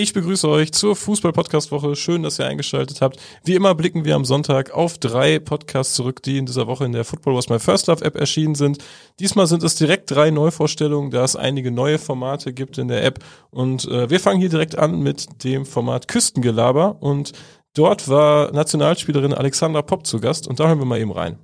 Ich 0.00 0.12
begrüße 0.12 0.48
euch 0.48 0.70
zur 0.70 0.94
Fußball-Podcast-Woche. 0.94 1.96
Schön, 1.96 2.22
dass 2.22 2.38
ihr 2.38 2.46
eingeschaltet 2.46 3.00
habt. 3.00 3.18
Wie 3.42 3.56
immer 3.56 3.74
blicken 3.74 4.04
wir 4.04 4.14
am 4.14 4.24
Sonntag 4.24 4.70
auf 4.70 4.96
drei 4.96 5.40
Podcasts 5.40 5.94
zurück, 5.94 6.22
die 6.22 6.38
in 6.38 6.46
dieser 6.46 6.68
Woche 6.68 6.84
in 6.84 6.92
der 6.92 7.04
Football 7.04 7.34
Was 7.34 7.48
My 7.48 7.58
First 7.58 7.88
Love 7.88 8.04
App 8.04 8.14
erschienen 8.14 8.54
sind. 8.54 8.78
Diesmal 9.18 9.48
sind 9.48 9.64
es 9.64 9.74
direkt 9.74 10.08
drei 10.08 10.30
Neuvorstellungen, 10.30 11.10
da 11.10 11.24
es 11.24 11.34
einige 11.34 11.72
neue 11.72 11.98
Formate 11.98 12.52
gibt 12.52 12.78
in 12.78 12.86
der 12.86 13.04
App. 13.04 13.24
Und 13.50 13.86
äh, 13.86 14.08
wir 14.08 14.20
fangen 14.20 14.38
hier 14.38 14.50
direkt 14.50 14.78
an 14.78 15.00
mit 15.00 15.42
dem 15.42 15.66
Format 15.66 16.06
Küstengelaber. 16.06 17.02
Und 17.02 17.32
dort 17.74 18.08
war 18.08 18.52
Nationalspielerin 18.52 19.34
Alexandra 19.34 19.82
Popp 19.82 20.06
zu 20.06 20.20
Gast. 20.20 20.46
Und 20.46 20.60
da 20.60 20.68
hören 20.68 20.78
wir 20.78 20.86
mal 20.86 21.00
eben 21.00 21.10
rein. 21.10 21.40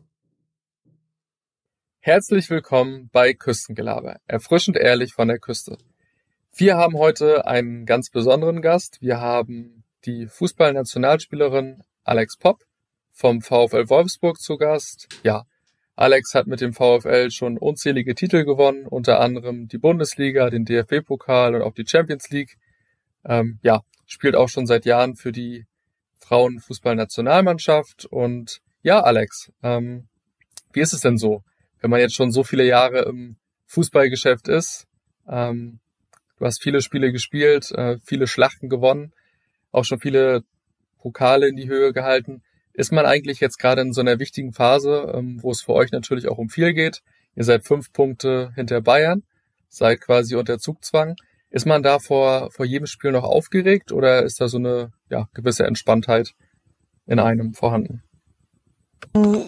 Herzlich 1.99 2.49
willkommen 2.51 3.11
bei 3.13 3.35
Küstengelaber. 3.35 4.19
Erfrischend 4.29 4.77
ehrlich 4.77 5.13
von 5.13 5.27
der 5.27 5.41
Küste. 5.41 5.77
Wir 6.57 6.77
haben 6.77 6.97
heute 6.97 7.49
einen 7.49 7.85
ganz 7.85 8.11
besonderen 8.11 8.63
Gast. 8.63 8.99
Wir 9.01 9.21
haben 9.21 9.83
die 10.05 10.29
Fußballnationalspielerin 10.29 11.83
Alex 12.05 12.37
Popp 12.37 12.63
vom 13.11 13.43
VfL 13.43 13.89
Wolfsburg 13.89 14.39
zu 14.39 14.57
Gast. 14.57 15.09
Ja, 15.25 15.47
Alex 15.97 16.33
hat 16.33 16.47
mit 16.47 16.61
dem 16.61 16.73
VfL 16.73 17.33
schon 17.33 17.59
unzählige 17.59 18.15
Titel 18.15 18.45
gewonnen, 18.45 18.87
unter 18.87 19.19
anderem 19.19 19.67
die 19.67 19.79
Bundesliga, 19.79 20.49
den 20.49 20.65
DFB-Pokal 20.65 21.57
und 21.57 21.63
auch 21.63 21.75
die 21.75 21.89
Champions 21.89 22.31
League. 22.31 22.57
Ähm, 23.25 23.59
ja, 23.63 23.81
spielt 24.07 24.37
auch 24.37 24.49
schon 24.49 24.67
seit 24.67 24.85
Jahren 24.85 25.17
für 25.17 25.33
die 25.33 25.67
Frauenfußballnationalmannschaft. 26.21 28.05
Und 28.05 28.61
ja, 28.83 29.01
Alex, 29.01 29.51
ähm, 29.65 30.07
wie 30.73 30.83
ist 30.83 30.93
es 30.93 31.01
denn 31.01 31.19
so, 31.19 31.43
wenn 31.81 31.91
man 31.91 31.99
jetzt 31.99 32.15
schon 32.15 32.31
so 32.31 32.45
viele 32.45 32.65
Jahre 32.65 33.01
im 33.07 33.39
Fußballgeschäft 33.67 34.47
ist? 34.47 34.87
Ähm, 35.29 35.81
Du 36.39 36.45
hast 36.45 36.63
viele 36.63 36.81
Spiele 36.81 37.13
gespielt, 37.13 37.71
äh, 37.73 37.99
viele 38.05 38.27
Schlachten 38.27 38.69
gewonnen, 38.69 39.13
auch 39.71 39.85
schon 39.85 40.01
viele 40.01 40.43
Pokale 40.99 41.49
in 41.49 41.57
die 41.57 41.69
Höhe 41.69 41.93
gehalten. 41.93 42.43
Ist 42.73 42.93
man 42.93 43.07
eigentlich 43.07 43.41
jetzt 43.41 43.59
gerade 43.59 43.83
in 43.83 43.93
so 43.93 44.01
einer 44.01 44.19
wichtigen 44.19 44.53
Phase, 44.53 45.13
ähm, 45.15 45.39
wo 45.43 45.51
es 45.51 45.63
für 45.63 45.75
euch 45.75 45.93
natürlich 45.93 46.29
auch 46.29 46.39
um 46.39 46.49
viel 46.49 46.73
geht? 46.75 47.03
Ihr 47.37 47.45
seid 47.45 47.65
fünf 47.65 47.93
Punkte 47.93 48.53
hinter 48.55 48.81
Bayern, 48.81 49.23
seid 49.69 50.01
quasi 50.01 50.35
unter 50.35 50.59
Zugzwang. 50.59 51.15
Ist 51.51 51.67
man 51.67 51.83
da 51.85 52.01
vor, 52.01 52.51
vor 52.51 52.65
jedem 52.65 52.87
Spiel 52.87 53.13
noch 53.13 53.23
aufgeregt 53.23 53.93
oder 53.93 54.25
ist 54.25 54.41
da 54.41 54.49
so 54.49 54.59
eine 54.59 54.93
ja, 55.09 55.29
gewisse 55.35 55.65
Entspanntheit 55.67 56.33
in 57.07 57.21
einem 57.21 57.55
vorhanden? 57.55 58.03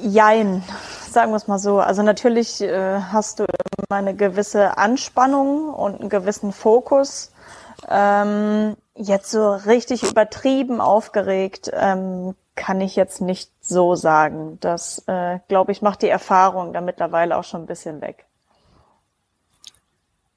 Jein, 0.02 0.62
sagen 1.10 1.32
wir 1.32 1.36
es 1.36 1.48
mal 1.48 1.58
so. 1.58 1.78
Also 1.78 2.02
natürlich 2.02 2.60
äh, 2.60 3.00
hast 3.00 3.40
du 3.40 3.44
immer 3.44 3.98
eine 3.98 4.14
gewisse 4.14 4.78
Anspannung 4.78 5.72
und 5.72 6.00
einen 6.00 6.08
gewissen 6.08 6.52
Fokus. 6.52 7.32
Ähm, 7.88 8.76
jetzt 8.94 9.30
so 9.30 9.52
richtig 9.52 10.02
übertrieben 10.02 10.80
aufgeregt 10.80 11.70
ähm, 11.72 12.34
kann 12.54 12.80
ich 12.80 12.96
jetzt 12.96 13.20
nicht 13.20 13.50
so 13.60 13.94
sagen. 13.94 14.58
Das, 14.60 15.04
äh, 15.06 15.38
glaube 15.48 15.72
ich, 15.72 15.82
macht 15.82 16.02
die 16.02 16.08
Erfahrung 16.08 16.72
da 16.72 16.80
mittlerweile 16.80 17.36
auch 17.36 17.44
schon 17.44 17.62
ein 17.62 17.66
bisschen 17.66 18.00
weg. 18.00 18.24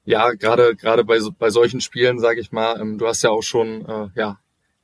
Ja, 0.04 0.30
gerade 0.32 0.76
gerade 0.76 1.04
bei 1.04 1.18
bei 1.38 1.50
solchen 1.50 1.80
Spielen, 1.80 2.18
sage 2.18 2.40
ich 2.40 2.52
mal, 2.52 2.80
ähm, 2.80 2.98
du 2.98 3.06
hast 3.06 3.22
ja 3.22 3.30
auch 3.30 3.42
schon 3.42 3.86
äh, 3.86 4.08
ja 4.14 4.38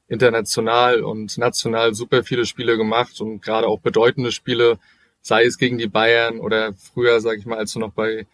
international 0.09 1.03
und 1.03 1.37
national 1.39 1.95
super 1.95 2.23
viele 2.23 2.47
Spiele 2.47 2.77
gemacht 2.77 3.21
und 3.21 3.43
gerade 3.43 3.67
auch 3.67 3.81
bedeutende 3.81 4.33
Spiele, 4.33 4.79
sei 5.21 5.45
es 5.45 5.59
gegen 5.59 5.79
die 5.79 5.89
Bayern 5.89 6.39
oder 6.39 6.75
früher, 6.75 7.21
sage 7.21 7.39
ich 7.39 7.47
mal, 7.47 7.59
als 7.59 7.73
du 7.73 7.81
noch 7.81 7.93
bei, 7.93 8.27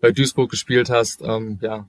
bei 0.00 0.10
Duisburg 0.10 0.50
gespielt 0.50 0.90
hast, 0.90 1.22
ähm, 1.22 1.58
ja, 1.62 1.86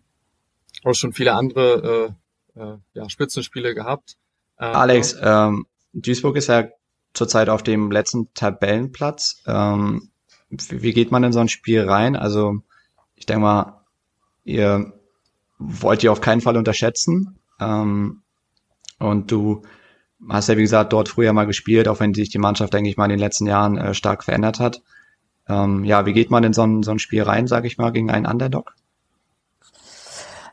auch 0.83 0.93
schon 0.93 1.13
viele 1.13 1.33
andere 1.33 2.15
äh, 2.55 2.59
äh, 2.59 2.77
ja, 2.93 3.09
Spitzenspiele 3.09 3.73
gehabt. 3.73 4.17
Ähm, 4.59 4.75
Alex, 4.75 5.15
ähm, 5.21 5.65
Duisburg 5.93 6.35
ist 6.35 6.47
ja 6.47 6.67
zurzeit 7.13 7.49
auf 7.49 7.63
dem 7.63 7.91
letzten 7.91 8.33
Tabellenplatz. 8.33 9.43
Ähm, 9.47 10.09
wie 10.49 10.93
geht 10.93 11.11
man 11.11 11.23
in 11.23 11.33
so 11.33 11.39
ein 11.39 11.49
Spiel 11.49 11.81
rein? 11.81 12.15
Also 12.15 12.61
ich 13.15 13.25
denke 13.25 13.41
mal, 13.41 13.81
ihr 14.43 14.93
wollt 15.57 16.03
ihr 16.03 16.11
auf 16.11 16.21
keinen 16.21 16.41
Fall 16.41 16.57
unterschätzen. 16.57 17.39
Ähm, 17.59 18.22
und 18.99 19.31
du 19.31 19.63
hast 20.29 20.49
ja, 20.49 20.57
wie 20.57 20.61
gesagt, 20.61 20.93
dort 20.93 21.09
früher 21.09 21.33
mal 21.33 21.45
gespielt, 21.45 21.87
auch 21.87 21.99
wenn 21.99 22.13
sich 22.13 22.29
die 22.29 22.39
Mannschaft, 22.39 22.73
denke 22.73 22.89
ich 22.89 22.97
mal, 22.97 23.05
in 23.05 23.11
den 23.11 23.19
letzten 23.19 23.47
Jahren 23.47 23.77
äh, 23.77 23.93
stark 23.93 24.23
verändert 24.23 24.59
hat. 24.59 24.81
Ähm, 25.47 25.83
ja, 25.83 26.05
wie 26.05 26.13
geht 26.13 26.31
man 26.31 26.43
in 26.43 26.53
so 26.53 26.63
ein, 26.63 26.83
so 26.83 26.91
ein 26.91 26.99
Spiel 26.99 27.23
rein, 27.23 27.47
sage 27.47 27.67
ich 27.67 27.77
mal, 27.77 27.91
gegen 27.91 28.09
einen 28.09 28.25
Underdog? 28.25 28.73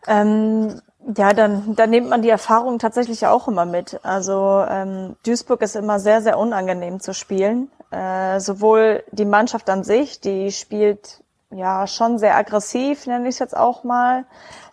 Ähm, 0.06 0.80
ja, 1.16 1.32
dann, 1.32 1.74
dann 1.76 1.90
nimmt 1.90 2.08
man 2.08 2.22
die 2.22 2.28
Erfahrung 2.28 2.78
tatsächlich 2.78 3.26
auch 3.26 3.48
immer 3.48 3.66
mit. 3.66 4.00
Also 4.02 4.64
ähm, 4.68 5.16
Duisburg 5.24 5.62
ist 5.62 5.76
immer 5.76 5.98
sehr, 5.98 6.20
sehr 6.20 6.38
unangenehm 6.38 7.00
zu 7.00 7.14
spielen. 7.14 7.70
Äh, 7.90 8.40
sowohl 8.40 9.02
die 9.12 9.24
Mannschaft 9.24 9.68
an 9.70 9.84
sich, 9.84 10.20
die 10.20 10.52
spielt 10.52 11.22
ja 11.50 11.86
schon 11.86 12.18
sehr 12.18 12.36
aggressiv, 12.36 13.06
nenne 13.06 13.28
ich 13.28 13.34
es 13.34 13.38
jetzt 13.38 13.56
auch 13.56 13.84
mal. 13.84 14.24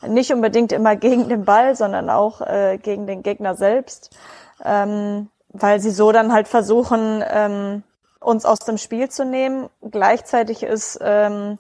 Nicht 0.06 0.32
unbedingt 0.32 0.72
immer 0.72 0.96
gegen 0.98 1.30
den 1.30 1.46
Ball, 1.46 1.76
sondern 1.76 2.10
auch 2.10 2.42
äh, 2.42 2.78
gegen 2.78 3.08
den 3.08 3.24
Gegner 3.24 3.56
selbst, 3.56 4.16
ähm, 4.64 5.30
weil 5.50 5.80
sie 5.80 5.92
so 5.92 6.12
dann 6.12 6.34
halt 6.34 6.48
versuchen, 6.48 7.24
ähm, 7.28 7.84
uns 8.20 8.46
aus 8.46 8.60
dem 8.60 8.78
Spiel 8.78 9.10
zu 9.10 9.26
nehmen. 9.26 9.70
Gleichzeitig 9.82 10.64
ist 10.64 11.00
ähm, 11.02 11.60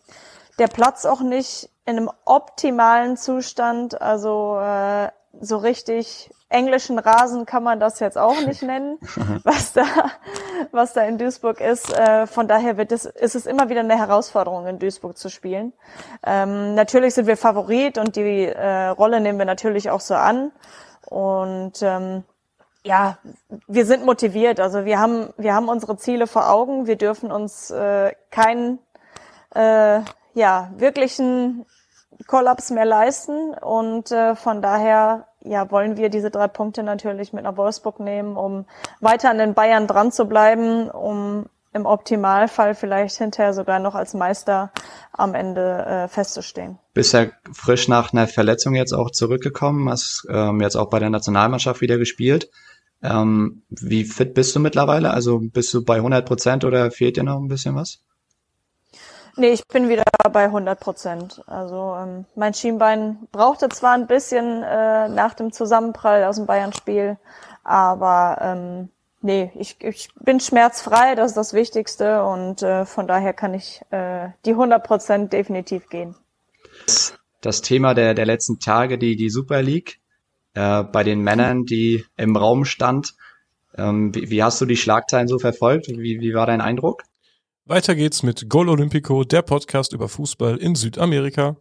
der 0.60 0.68
Platz 0.68 1.06
auch 1.06 1.22
nicht 1.22 1.70
in 1.86 1.98
einem 1.98 2.12
optimalen 2.26 3.16
Zustand, 3.16 4.02
also 4.02 4.60
äh, 4.60 5.10
so 5.42 5.58
richtig 5.58 6.30
englischen 6.50 6.98
Rasen 6.98 7.46
kann 7.46 7.64
man 7.64 7.80
das 7.80 8.00
jetzt 8.00 8.18
auch 8.18 8.40
nicht 8.46 8.62
nennen, 8.64 8.98
was 9.44 9.74
da, 9.74 9.86
was 10.72 10.94
da 10.94 11.02
in 11.02 11.18
Duisburg 11.18 11.60
ist. 11.60 11.94
Äh, 11.94 12.28
von 12.28 12.48
daher 12.48 12.78
wird 12.78 12.92
es, 12.92 13.06
ist 13.06 13.36
es 13.36 13.46
immer 13.46 13.70
wieder 13.70 13.82
eine 13.82 13.98
Herausforderung, 13.98 14.66
in 14.68 14.80
Duisburg 14.80 15.18
zu 15.18 15.30
spielen. 15.30 15.74
Ähm, 16.26 16.76
natürlich 16.76 17.14
sind 17.14 17.28
wir 17.28 17.38
Favorit 17.38 17.98
und 17.98 18.16
die 18.16 18.46
äh, 18.46 18.88
Rolle 18.88 19.20
nehmen 19.20 19.40
wir 19.40 19.46
natürlich 19.46 19.90
auch 19.90 20.02
so 20.02 20.16
an. 20.16 20.52
Und 21.06 21.82
ähm, 21.82 22.24
ja, 22.84 23.18
wir 23.68 23.86
sind 23.86 24.06
motiviert. 24.06 24.60
Also 24.60 24.86
wir 24.86 25.00
haben, 25.00 25.34
wir 25.38 25.54
haben 25.54 25.68
unsere 25.68 25.98
Ziele 25.98 26.28
vor 26.28 26.50
Augen. 26.50 26.88
Wir 26.88 26.96
dürfen 26.96 27.32
uns 27.32 27.70
äh, 27.70 28.14
keinen 28.32 28.80
äh, 29.54 30.02
ja, 30.34 30.72
wirklichen 30.78 31.66
Kollaps 32.26 32.72
mehr 32.72 32.86
leisten. 32.86 33.54
Und 33.54 34.12
äh, 34.12 34.36
von 34.36 34.62
daher 34.62 35.28
ja, 35.42 35.70
wollen 35.72 35.98
wir 35.98 36.10
diese 36.10 36.32
drei 36.32 36.48
Punkte 36.48 36.84
natürlich 36.84 37.34
mit 37.34 37.44
nach 37.44 37.58
Wolfsburg 37.58 38.00
nehmen, 38.00 38.36
um 38.36 38.66
weiter 39.00 39.30
an 39.30 39.38
den 39.38 39.54
Bayern 39.54 39.88
dran 39.88 40.12
zu 40.12 40.26
bleiben, 40.26 40.90
um 40.90 41.46
im 41.74 41.86
Optimalfall 41.86 42.76
vielleicht 42.76 43.18
hinterher 43.18 43.54
sogar 43.54 43.80
noch 43.80 43.94
als 43.96 44.14
Meister 44.14 44.72
am 45.14 45.36
Ende 45.36 45.86
äh, 45.86 46.08
festzustehen. 46.08 46.80
Bist 46.94 47.14
ja 47.14 47.28
frisch 47.54 47.88
nach 47.88 48.14
einer 48.14 48.28
Verletzung 48.28 48.74
jetzt 48.74 48.94
auch 48.94 49.12
zurückgekommen, 49.12 49.90
hast 49.90 50.26
ähm, 50.30 50.62
jetzt 50.62 50.76
auch 50.76 50.90
bei 50.90 51.00
der 51.00 51.10
Nationalmannschaft 51.10 51.82
wieder 51.82 51.98
gespielt. 51.98 52.50
Ähm, 53.04 53.62
wie 53.70 54.06
fit 54.06 54.34
bist 54.34 54.56
du 54.56 54.60
mittlerweile? 54.60 55.12
Also 55.12 55.40
bist 55.40 55.74
du 55.74 55.86
bei 55.86 55.98
100 55.98 56.26
Prozent 56.26 56.66
oder 56.66 56.90
fehlt 56.90 57.18
dir 57.18 57.24
noch 57.24 57.38
ein 57.38 57.48
bisschen 57.48 57.76
was? 57.76 58.02
Nee, 59.40 59.52
ich 59.52 59.68
bin 59.68 59.88
wieder 59.88 60.04
bei 60.34 60.46
100 60.46 60.80
Prozent. 60.80 61.44
Also 61.46 61.96
ähm, 61.96 62.26
mein 62.36 62.56
Schienbein 62.56 63.28
brauchte 63.32 63.70
zwar 63.70 63.94
ein 63.94 64.08
bisschen 64.08 64.64
äh, 64.64 65.10
nach 65.10 65.36
dem 65.36 65.52
Zusammenprall 65.52 66.24
aus 66.24 66.38
dem 66.38 66.48
Bayern-Spiel, 66.48 67.18
aber 67.64 68.40
ähm, 68.42 68.90
nee, 69.22 69.52
ich, 69.56 69.78
ich 69.82 70.10
bin 70.20 70.40
schmerzfrei, 70.40 71.14
das 71.14 71.32
ist 71.32 71.38
das 71.38 71.54
Wichtigste 71.54 72.24
und 72.24 72.64
äh, 72.64 72.86
von 72.86 73.08
daher 73.08 73.34
kann 73.34 73.54
ich 73.54 73.82
äh, 73.92 74.30
die 74.46 74.52
100 74.52 74.84
Prozent 74.84 75.34
definitiv 75.34 75.88
gehen. 75.90 76.16
Das 77.42 77.62
Thema 77.62 77.94
der, 77.94 78.16
der 78.16 78.26
letzten 78.26 78.60
Tage, 78.60 78.98
die, 78.98 79.16
die 79.16 79.30
Super 79.30 79.62
League, 79.62 80.00
äh, 80.56 80.84
bei 80.84 81.04
den 81.04 81.22
Männern, 81.22 81.64
die 81.66 82.04
im 82.16 82.36
Raum 82.36 82.66
stand. 82.66 83.14
Ähm, 83.78 84.16
wie, 84.16 84.32
wie 84.32 84.42
hast 84.42 84.60
du 84.60 84.66
die 84.66 84.78
Schlagzeilen 84.78 85.28
so 85.28 85.38
verfolgt? 85.38 85.90
Wie, 85.90 86.20
wie 86.20 86.34
war 86.34 86.48
dein 86.48 86.62
Eindruck? 86.62 87.04
Weiter 87.70 87.96
geht's 87.96 88.24
mit 88.24 88.48
Gol 88.48 88.70
Olímpico, 88.70 89.26
der 89.26 89.42
Podcast 89.42 89.92
über 89.92 90.08
Fußball 90.08 90.56
in 90.56 90.74
Südamerika. 90.76 91.58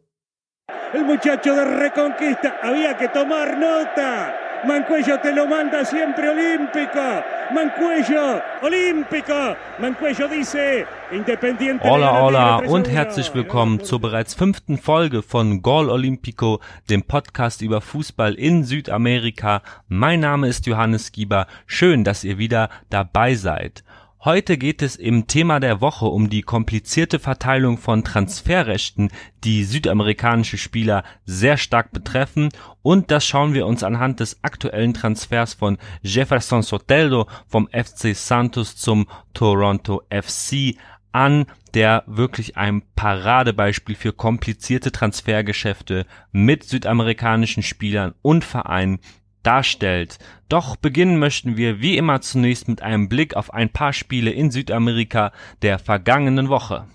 El 0.94 1.04
muchacho 1.04 1.52
de 1.52 1.64
Reconquista, 1.64 2.54
había 2.62 2.96
que 2.96 3.08
tomar 3.08 3.58
nota. 3.58 4.32
Mancuello 4.64 5.18
te 5.20 5.32
lo 5.32 5.48
manda 5.48 5.84
siempre 5.84 6.30
olímpico. 6.30 7.24
Mancuello, 7.52 8.40
olímpico. 8.62 9.56
Mancuello 9.80 10.28
dice, 10.28 10.86
Independiente. 11.10 11.88
Hola, 11.88 12.22
hola 12.22 12.56
und 12.58 12.88
herzlich 12.88 13.34
willkommen 13.34 13.82
zur 13.82 14.00
bereits 14.00 14.34
fünften 14.34 14.78
Folge 14.78 15.22
von 15.22 15.60
Gol 15.60 15.90
Olímpico, 15.90 16.60
dem 16.88 17.02
Podcast 17.02 17.62
über 17.62 17.80
Fußball 17.80 18.34
in 18.34 18.62
Südamerika. 18.62 19.62
Mein 19.88 20.20
Name 20.20 20.46
ist 20.46 20.66
Johannes 20.66 21.10
Gieber. 21.10 21.48
Schön, 21.66 22.04
dass 22.04 22.22
ihr 22.22 22.38
wieder 22.38 22.70
dabei 22.90 23.34
seid. 23.34 23.82
Heute 24.24 24.56
geht 24.56 24.82
es 24.82 24.96
im 24.96 25.26
Thema 25.26 25.60
der 25.60 25.80
Woche 25.80 26.06
um 26.06 26.30
die 26.30 26.42
komplizierte 26.42 27.18
Verteilung 27.18 27.78
von 27.78 28.02
Transferrechten, 28.02 29.10
die 29.44 29.62
südamerikanische 29.62 30.58
Spieler 30.58 31.04
sehr 31.26 31.58
stark 31.58 31.92
betreffen. 31.92 32.48
Und 32.82 33.10
das 33.10 33.26
schauen 33.26 33.54
wir 33.54 33.66
uns 33.66 33.84
anhand 33.84 34.20
des 34.20 34.42
aktuellen 34.42 34.94
Transfers 34.94 35.54
von 35.54 35.78
Jefferson 36.02 36.62
Soteldo 36.62 37.28
vom 37.46 37.68
FC 37.68 38.16
Santos 38.16 38.74
zum 38.76 39.06
Toronto 39.34 40.02
FC 40.10 40.76
an, 41.12 41.46
der 41.74 42.02
wirklich 42.06 42.56
ein 42.56 42.82
Paradebeispiel 42.96 43.94
für 43.94 44.12
komplizierte 44.12 44.92
Transfergeschäfte 44.92 46.06
mit 46.32 46.64
südamerikanischen 46.64 47.62
Spielern 47.62 48.14
und 48.22 48.44
Vereinen 48.44 48.98
darstellt. 49.46 50.18
Doch 50.48 50.76
beginnen 50.76 51.18
möchten 51.18 51.56
wir 51.56 51.80
wie 51.80 51.96
immer 51.96 52.20
zunächst 52.20 52.68
mit 52.68 52.82
einem 52.82 53.08
Blick 53.08 53.34
auf 53.36 53.54
ein 53.54 53.70
paar 53.70 53.92
Spiele 53.92 54.30
in 54.30 54.50
Südamerika 54.50 55.32
der 55.62 55.78
vergangenen 55.78 56.48
Woche. 56.48 56.86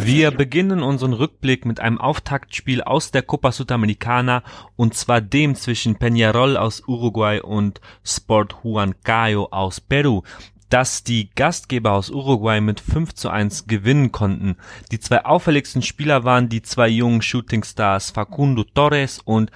Wir 0.00 0.30
beginnen 0.30 0.82
unseren 0.82 1.12
Rückblick 1.12 1.66
mit 1.66 1.80
einem 1.80 1.98
Auftaktspiel 1.98 2.82
aus 2.82 3.10
der 3.10 3.22
Copa 3.22 3.52
Sudamericana 3.52 4.42
und 4.76 4.94
zwar 4.94 5.20
dem 5.20 5.54
zwischen 5.54 5.98
Peñarol 5.98 6.56
aus 6.56 6.82
Uruguay 6.86 7.40
und 7.40 7.80
Sport 8.04 8.64
Huancayo 8.64 9.48
aus 9.50 9.80
Peru 9.80 10.22
dass 10.68 11.02
die 11.02 11.30
Gastgeber 11.34 11.92
aus 11.92 12.10
Uruguay 12.10 12.60
mit 12.60 12.80
5 12.80 13.14
zu 13.14 13.30
1 13.30 13.66
gewinnen 13.66 14.12
konnten. 14.12 14.56
Die 14.92 15.00
zwei 15.00 15.24
auffälligsten 15.24 15.82
Spieler 15.82 16.24
waren 16.24 16.48
die 16.48 16.62
zwei 16.62 16.88
jungen 16.88 17.22
Shootingstars 17.22 18.10
Facundo 18.10 18.64
Torres 18.64 19.20
und 19.24 19.50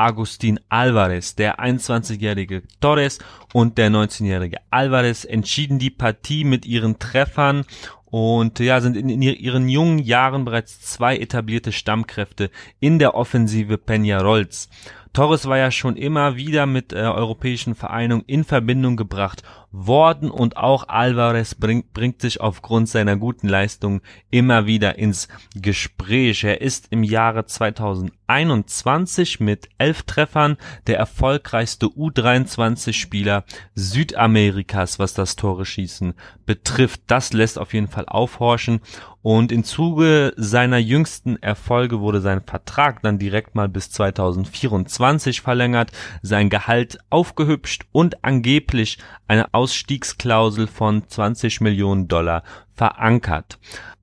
Agustin 0.00 0.58
Alvarez. 0.70 1.34
Der 1.34 1.60
21-jährige 1.60 2.62
Torres 2.80 3.18
und 3.52 3.76
der 3.76 3.90
19-jährige 3.90 4.56
Alvarez 4.70 5.24
entschieden 5.24 5.78
die 5.78 5.90
Partie 5.90 6.44
mit 6.44 6.64
ihren 6.64 6.98
Treffern 6.98 7.64
und 8.06 8.58
ja, 8.60 8.80
sind 8.80 8.96
in, 8.96 9.10
in, 9.10 9.20
ihren 9.20 9.68
jungen 9.68 9.98
Jahren 9.98 10.46
bereits 10.46 10.80
zwei 10.80 11.18
etablierte 11.18 11.70
Stammkräfte 11.70 12.50
in 12.80 12.98
der 12.98 13.14
Offensive 13.14 13.74
Peñarols. 13.74 14.68
Torres 15.12 15.46
war 15.46 15.58
ja 15.58 15.70
schon 15.70 15.96
immer 15.96 16.36
wieder 16.36 16.64
mit 16.64 16.92
äh, 16.92 17.00
europäischen 17.00 17.74
Vereinen 17.74 18.22
in 18.26 18.44
Verbindung 18.44 18.96
gebracht 18.96 19.42
worden 19.72 20.30
und 20.30 20.56
auch 20.56 20.88
Alvarez 20.88 21.54
bringt, 21.54 21.92
bringt 21.92 22.20
sich 22.20 22.40
aufgrund 22.40 22.88
seiner 22.88 23.16
guten 23.16 23.48
Leistung 23.48 24.00
immer 24.30 24.66
wieder 24.66 24.98
ins 24.98 25.28
Gespräch. 25.54 26.44
Er 26.44 26.60
ist 26.60 26.88
im 26.90 27.02
Jahre 27.04 27.46
2021 27.46 29.40
mit 29.40 29.68
elf 29.78 30.02
Treffern 30.02 30.56
der 30.86 30.98
erfolgreichste 30.98 31.86
U23-Spieler 31.86 33.44
Südamerikas, 33.74 34.98
was 34.98 35.14
das 35.14 35.36
Tore 35.36 35.64
schießen 35.64 36.14
betrifft. 36.46 37.02
Das 37.06 37.32
lässt 37.32 37.58
auf 37.58 37.72
jeden 37.74 37.88
Fall 37.88 38.06
aufhorchen 38.06 38.80
und 39.22 39.52
im 39.52 39.64
Zuge 39.64 40.32
seiner 40.36 40.78
jüngsten 40.78 41.36
Erfolge 41.42 42.00
wurde 42.00 42.22
sein 42.22 42.42
Vertrag 42.42 43.02
dann 43.02 43.18
direkt 43.18 43.54
mal 43.54 43.68
bis 43.68 43.90
2024 43.90 45.42
verlängert, 45.42 45.92
sein 46.22 46.48
Gehalt 46.48 46.98
aufgehübscht 47.10 47.84
und 47.92 48.24
angeblich 48.24 48.98
eine 49.28 49.52
Ausstiegsklausel 49.60 50.66
von 50.66 51.06
20 51.06 51.60
Millionen 51.60 52.08
Dollar 52.08 52.44
verankert. 52.72 53.58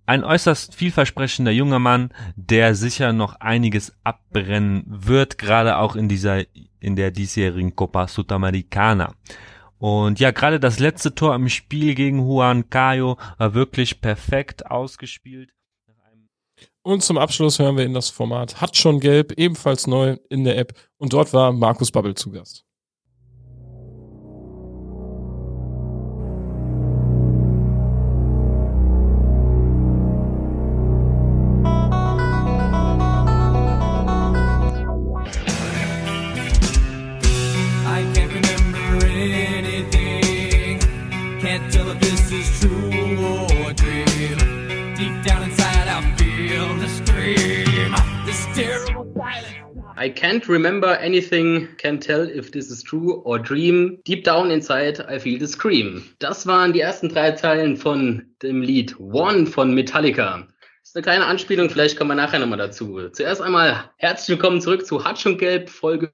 Ein 0.05 0.23
äußerst 0.23 0.75
vielversprechender 0.75 1.51
junger 1.51 1.79
Mann, 1.79 2.11
der 2.35 2.75
sicher 2.75 3.11
noch 3.11 3.39
einiges 3.39 3.91
abbrennen 4.03 4.83
wird, 4.87 5.39
gerade 5.39 5.77
auch 5.79 5.95
in 5.95 6.09
dieser, 6.09 6.43
in 6.79 6.95
der 6.95 7.09
diesjährigen 7.09 7.75
Copa 7.75 8.07
Sudamericana. 8.07 9.15
Und 9.79 10.19
ja, 10.19 10.29
gerade 10.29 10.59
das 10.59 10.77
letzte 10.77 11.15
Tor 11.15 11.33
im 11.33 11.49
Spiel 11.49 11.95
gegen 11.95 12.19
Juan 12.19 12.69
Cayo 12.69 13.17
war 13.39 13.55
wirklich 13.55 13.99
perfekt 13.99 14.69
ausgespielt. 14.69 15.49
Und 16.83 17.01
zum 17.01 17.17
Abschluss 17.17 17.57
hören 17.57 17.77
wir 17.77 17.83
in 17.83 17.95
das 17.95 18.11
Format 18.11 18.61
Hat 18.61 18.77
schon 18.77 18.99
gelb, 18.99 19.33
ebenfalls 19.37 19.87
neu 19.87 20.17
in 20.29 20.43
der 20.43 20.59
App. 20.59 20.73
Und 20.97 21.13
dort 21.13 21.33
war 21.33 21.51
Markus 21.51 21.91
Babbel 21.91 22.13
zu 22.13 22.29
Gast. 22.29 22.66
I 49.99 50.09
can't 50.09 50.47
remember 50.47 50.95
anything, 50.95 51.67
can't 51.77 52.01
tell 52.01 52.21
if 52.21 52.51
this 52.51 52.69
is 52.69 52.83
true 52.83 53.21
or 53.25 53.39
dream. 53.39 53.97
Deep 54.05 54.23
down 54.23 54.51
inside, 54.51 55.01
I 55.01 55.19
feel 55.19 55.39
the 55.39 55.47
scream. 55.47 56.03
Das 56.19 56.47
waren 56.47 56.71
die 56.71 56.81
ersten 56.81 57.09
drei 57.09 57.31
Zeilen 57.31 57.75
von 57.75 58.27
dem 58.41 58.61
Lied 58.61 58.97
One 58.99 59.45
von 59.47 59.73
Metallica. 59.73 60.47
Das 60.81 60.89
ist 60.91 60.95
eine 60.95 61.03
kleine 61.03 61.25
Anspielung, 61.25 61.69
vielleicht 61.69 61.97
kommen 61.97 62.11
wir 62.11 62.15
nachher 62.15 62.39
nochmal 62.39 62.59
dazu. 62.59 63.09
Zuerst 63.09 63.41
einmal 63.41 63.91
herzlich 63.97 64.37
willkommen 64.37 64.61
zurück 64.61 64.85
zu 64.85 65.03
Hatsch 65.03 65.25
und 65.25 65.37
Gelb, 65.37 65.69
Folge 65.69 66.13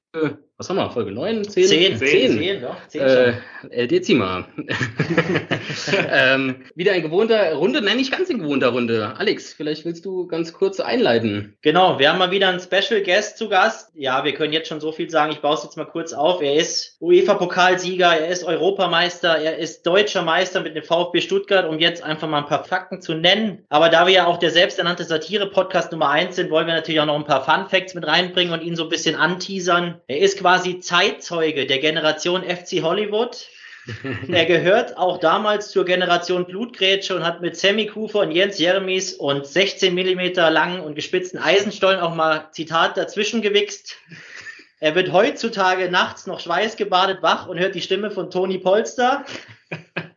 was 0.63 0.69
haben 0.69 0.77
wir, 0.77 0.91
Folge 0.91 1.11
9, 1.11 1.43
10? 1.43 1.67
10, 1.67 1.97
10, 1.97 2.37
10, 2.37 2.61
doch, 2.61 2.87
10 2.87 3.01
äh, 3.01 3.33
äh, 3.69 3.87
Dezima. 3.87 4.47
ähm, 6.09 6.63
wieder 6.75 6.93
ein 6.93 7.01
gewohnter 7.01 7.55
Runde, 7.55 7.81
nein, 7.81 7.97
nicht 7.97 8.11
ganz 8.11 8.29
in 8.29 8.39
gewohnter 8.39 8.69
Runde. 8.69 9.13
Alex, 9.17 9.53
vielleicht 9.53 9.83
willst 9.83 10.05
du 10.05 10.27
ganz 10.27 10.53
kurz 10.53 10.79
einleiten. 10.79 11.57
Genau, 11.63 11.97
wir 11.97 12.09
haben 12.09 12.19
mal 12.19 12.29
wieder 12.29 12.49
einen 12.49 12.59
Special 12.59 13.01
Guest 13.01 13.39
zu 13.39 13.49
Gast. 13.49 13.91
Ja, 13.95 14.23
wir 14.23 14.33
können 14.35 14.53
jetzt 14.53 14.67
schon 14.67 14.79
so 14.79 14.91
viel 14.91 15.09
sagen, 15.09 15.31
ich 15.31 15.39
baue 15.39 15.55
es 15.55 15.63
jetzt 15.63 15.75
mal 15.75 15.85
kurz 15.85 16.13
auf. 16.13 16.41
Er 16.41 16.55
ist 16.55 16.97
UEFA-Pokalsieger, 17.01 18.15
er 18.15 18.27
ist 18.27 18.43
Europameister, 18.43 19.39
er 19.39 19.57
ist 19.57 19.85
deutscher 19.87 20.21
Meister 20.21 20.61
mit 20.61 20.75
dem 20.75 20.83
VfB 20.83 21.21
Stuttgart, 21.21 21.67
um 21.67 21.79
jetzt 21.79 22.03
einfach 22.03 22.29
mal 22.29 22.37
ein 22.37 22.47
paar 22.47 22.63
Fakten 22.63 23.01
zu 23.01 23.15
nennen. 23.15 23.65
Aber 23.69 23.89
da 23.89 24.05
wir 24.05 24.13
ja 24.13 24.27
auch 24.27 24.37
der 24.37 24.51
selbsternannte 24.51 25.03
Satire-Podcast 25.03 25.91
Nummer 25.91 26.09
1 26.09 26.35
sind, 26.35 26.51
wollen 26.51 26.67
wir 26.67 26.75
natürlich 26.75 27.01
auch 27.01 27.07
noch 27.07 27.15
ein 27.15 27.25
paar 27.25 27.43
Fun 27.43 27.67
Facts 27.67 27.95
mit 27.95 28.05
reinbringen 28.05 28.53
und 28.53 28.61
ihn 28.61 28.75
so 28.75 28.83
ein 28.83 28.89
bisschen 28.89 29.15
anteasern. 29.15 29.99
Er 30.13 30.19
ist 30.19 30.37
quasi 30.37 30.79
Zeitzeuge 30.79 31.65
der 31.65 31.79
Generation 31.79 32.43
FC 32.43 32.83
Hollywood. 32.83 33.47
er 34.31 34.45
gehört 34.45 34.95
auch 34.95 35.17
damals 35.17 35.71
zur 35.71 35.85
Generation 35.85 36.45
Blutgrätsche 36.45 37.15
und 37.15 37.25
hat 37.25 37.41
mit 37.41 37.57
Sammy 37.57 37.87
Kufer 37.87 38.19
und 38.19 38.29
Jens 38.29 38.59
Jeremies 38.59 39.13
und 39.13 39.47
16 39.47 39.91
Millimeter 39.95 40.51
langen 40.51 40.81
und 40.81 40.93
gespitzten 40.93 41.39
Eisenstollen 41.39 41.99
auch 41.99 42.13
mal 42.13 42.49
Zitat 42.51 42.95
dazwischen 42.95 43.41
gewichst. 43.41 43.95
Er 44.79 44.93
wird 44.93 45.11
heutzutage 45.11 45.89
nachts 45.89 46.27
noch 46.27 46.39
schweißgebadet 46.39 47.23
wach 47.23 47.47
und 47.47 47.57
hört 47.57 47.73
die 47.73 47.81
Stimme 47.81 48.11
von 48.11 48.29
Toni 48.29 48.59
Polster. 48.59 49.25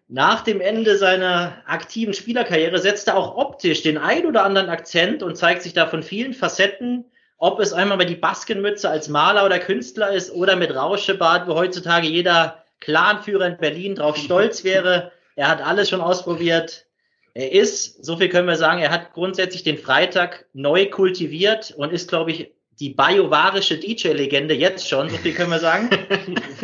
Nach 0.09 0.43
dem 0.43 0.61
Ende 0.61 0.99
seiner 0.99 1.63
aktiven 1.65 2.13
Spielerkarriere 2.13 2.79
setzt 2.81 3.09
er 3.09 3.17
auch 3.17 3.35
optisch 3.35 3.83
den 3.83 3.97
ein 3.97 4.27
oder 4.27 4.45
anderen 4.45 4.69
Akzent 4.69 5.23
und 5.23 5.37
zeigt 5.37 5.63
sich 5.63 5.73
da 5.73 5.87
von 5.87 6.03
vielen 6.03 6.35
Facetten 6.35 7.07
ob 7.39 7.61
es 7.61 7.73
einmal 7.73 7.99
bei 7.99 8.05
die 8.05 8.15
Baskenmütze 8.15 8.89
als 8.89 9.09
Maler 9.09 9.45
oder 9.45 9.59
Künstler 9.59 10.11
ist 10.13 10.33
oder 10.33 10.57
mit 10.57 10.75
Rauschebart, 10.75 11.47
wo 11.47 11.55
heutzutage 11.55 12.07
jeder 12.07 12.65
Clanführer 12.81 13.47
in 13.47 13.59
Berlin 13.59 13.95
drauf 13.95 14.17
stolz 14.17 14.65
wäre. 14.65 15.13
Er 15.35 15.49
hat 15.49 15.63
alles 15.63 15.91
schon 15.91 16.01
ausprobiert. 16.01 16.87
Er 17.35 17.53
ist, 17.53 18.05
so 18.05 18.17
viel 18.17 18.31
können 18.31 18.49
wir 18.49 18.57
sagen, 18.57 18.81
er 18.81 18.91
hat 18.91 19.13
grundsätzlich 19.13 19.63
den 19.63 19.77
Freitag 19.77 20.47
neu 20.55 20.87
kultiviert 20.87 21.75
und 21.77 21.93
ist, 21.93 22.09
glaube 22.09 22.31
ich, 22.31 22.53
die 22.81 22.91
biovarische 22.91 23.79
DJ-Legende 23.79 24.55
jetzt 24.55 24.89
schon, 24.89 25.09
so 25.09 25.17
viel 25.17 25.35
können 25.35 25.51
wir 25.51 25.59
sagen. 25.59 25.91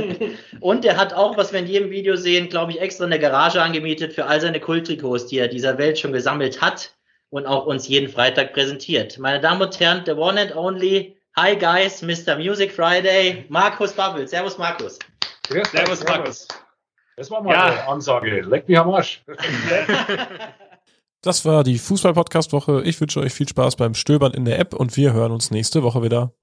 und 0.60 0.84
er 0.84 0.96
hat 0.98 1.14
auch, 1.14 1.36
was 1.36 1.52
wir 1.52 1.60
in 1.60 1.66
jedem 1.66 1.90
Video 1.90 2.16
sehen, 2.16 2.48
glaube 2.48 2.72
ich, 2.72 2.80
extra 2.80 3.04
eine 3.04 3.18
Garage 3.18 3.62
angemietet 3.62 4.12
für 4.12 4.26
all 4.26 4.40
seine 4.40 4.60
Kulttrikots, 4.60 5.26
die 5.26 5.38
er 5.38 5.48
dieser 5.48 5.76
Welt 5.78 5.98
schon 5.98 6.12
gesammelt 6.12 6.60
hat 6.60 6.92
und 7.32 7.46
auch 7.46 7.64
uns 7.64 7.88
jeden 7.88 8.10
Freitag 8.10 8.52
präsentiert. 8.52 9.18
Meine 9.18 9.40
Damen 9.40 9.62
und 9.62 9.80
Herren, 9.80 10.02
the 10.04 10.12
one 10.12 10.38
and 10.38 10.54
only, 10.54 11.16
hi 11.34 11.56
guys, 11.56 12.02
Mr. 12.02 12.36
Music 12.36 12.70
Friday, 12.70 13.46
Markus 13.48 13.92
Bubble. 13.92 14.28
Servus 14.28 14.58
Markus. 14.58 14.98
Ja, 15.50 15.64
servus 15.64 16.04
Markus. 16.04 16.46
Das 17.16 17.30
war 17.30 17.42
mal 17.42 17.54
ja. 17.54 17.64
eine 17.64 17.88
Ansage. 17.88 18.42
Leck 18.42 18.68
mich 18.68 18.78
am 18.78 18.90
Arsch. 18.90 19.24
Das 21.24 21.44
war 21.44 21.62
die 21.62 21.78
Fußball-Podcast-Woche. 21.78 22.82
Ich 22.82 23.00
wünsche 23.00 23.20
euch 23.20 23.32
viel 23.32 23.48
Spaß 23.48 23.76
beim 23.76 23.94
Stöbern 23.94 24.34
in 24.34 24.44
der 24.44 24.58
App 24.58 24.74
und 24.74 24.96
wir 24.96 25.12
hören 25.12 25.30
uns 25.30 25.52
nächste 25.52 25.84
Woche 25.84 26.02
wieder. 26.02 26.32